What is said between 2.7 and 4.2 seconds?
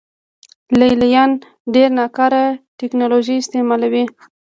ټکنالوژي استعملوي